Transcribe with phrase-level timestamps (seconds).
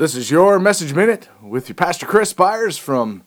[0.00, 3.22] This is your message minute with your pastor Chris Byers from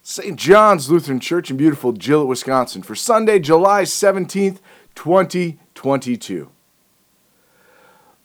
[0.00, 0.34] St.
[0.38, 4.60] John's Lutheran Church in beautiful Gillett, Wisconsin for Sunday, July 17th,
[4.94, 6.50] 2022.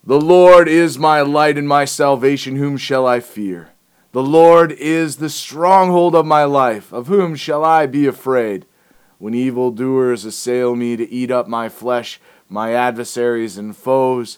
[0.02, 3.72] The Lord is my light and my salvation, whom shall I fear?
[4.14, 8.66] The Lord is the stronghold of my life, of whom shall I be afraid?
[9.18, 14.38] When evildoers assail me to eat up my flesh, my adversaries and foes,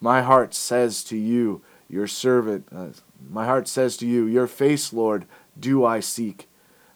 [0.00, 2.88] My heart says to you, your servant, uh,
[3.28, 5.26] my heart says to you, Your face, Lord,
[5.58, 6.48] do I seek.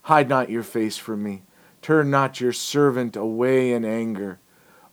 [0.03, 1.43] Hide not your face from me.
[1.82, 4.38] Turn not your servant away in anger.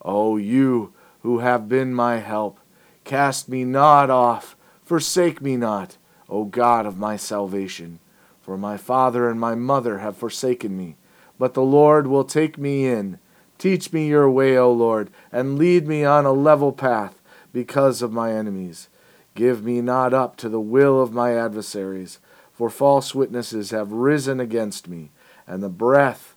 [0.01, 2.59] O you who have been my help,
[3.03, 7.99] cast me not off, forsake me not, O God of my salvation.
[8.41, 10.95] For my father and my mother have forsaken me,
[11.37, 13.19] but the Lord will take me in.
[13.59, 17.20] Teach me your way, O Lord, and lead me on a level path
[17.53, 18.89] because of my enemies.
[19.35, 22.19] Give me not up to the will of my adversaries,
[22.51, 25.11] for false witnesses have risen against me,
[25.47, 26.35] and the breath,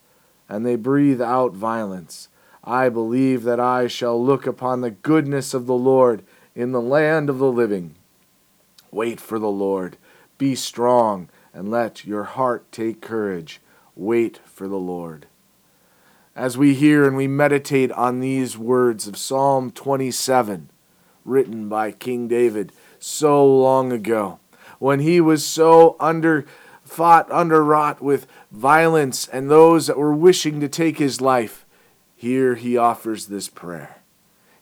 [0.49, 2.29] and they breathe out violence.
[2.63, 6.23] I believe that I shall look upon the goodness of the Lord
[6.55, 7.95] in the land of the living.
[8.91, 9.97] Wait for the Lord.
[10.39, 13.61] Be strong, and let your heart take courage.
[13.97, 15.27] Wait for the Lord.
[16.37, 20.71] As we hear and we meditate on these words of Psalm 27,
[21.25, 24.39] written by King David so long ago,
[24.79, 26.45] when he was so under
[26.83, 31.65] fought underwrought with violence and those that were wishing to take his life,
[32.15, 34.03] here he offers this prayer.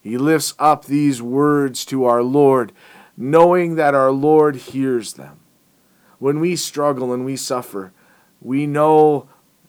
[0.01, 2.73] He lifts up these words to our Lord,
[3.17, 5.41] knowing that our Lord hears them.
[6.19, 7.93] When we struggle and we suffer,
[8.41, 9.29] we know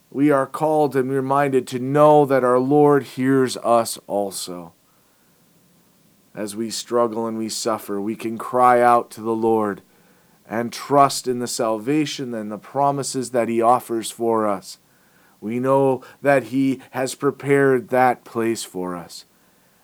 [0.10, 4.74] we are called and reminded to know that our Lord hears us also
[6.36, 9.82] as we struggle and we suffer, we can cry out to the Lord
[10.48, 14.80] and trust in the salvation and the promises that He offers for us.
[15.40, 19.26] We know that He has prepared that place for us.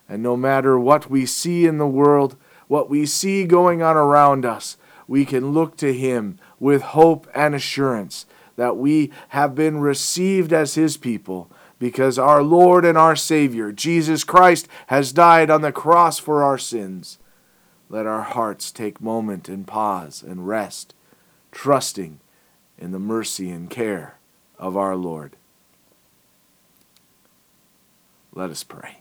[0.07, 2.35] And no matter what we see in the world,
[2.67, 7.53] what we see going on around us, we can look to Him with hope and
[7.53, 8.25] assurance
[8.55, 14.23] that we have been received as His people because our Lord and our Savior, Jesus
[14.23, 17.17] Christ, has died on the cross for our sins.
[17.89, 20.93] Let our hearts take moment and pause and rest,
[21.51, 22.19] trusting
[22.77, 24.17] in the mercy and care
[24.59, 25.37] of our Lord.
[28.33, 28.99] Let us pray.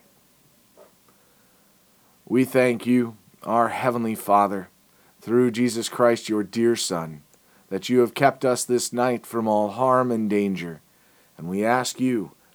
[2.27, 4.69] We thank you, our Heavenly Father,
[5.21, 7.23] through Jesus Christ, your dear Son,
[7.69, 10.81] that you have kept us this night from all harm and danger.
[11.37, 12.33] And we ask you,